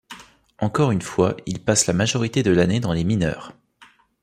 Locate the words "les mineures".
2.91-3.53